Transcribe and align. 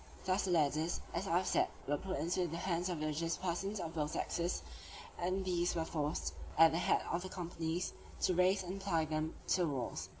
Thus 0.25 0.45
the 0.45 0.49
ladders, 0.51 0.99
as 1.13 1.27
I 1.27 1.37
have 1.37 1.45
said, 1.45 1.67
were 1.85 1.93
at 1.93 2.03
once 2.07 2.33
put 2.33 2.39
into 2.41 2.47
the 2.49 2.57
hands 2.57 2.89
of 2.89 2.99
religious 3.01 3.37
persons 3.37 3.79
of 3.79 3.93
both 3.93 4.13
sexes, 4.13 4.63
and 5.19 5.45
these 5.45 5.75
were 5.75 5.85
forced, 5.85 6.33
at 6.57 6.71
the 6.71 6.79
head 6.79 7.03
of 7.11 7.21
the 7.21 7.29
companies, 7.29 7.93
to 8.21 8.33
raise 8.33 8.63
and 8.63 8.81
apply 8.81 9.05
them 9.05 9.35
to 9.49 9.57
the 9.61 9.67
walls. 9.67 10.09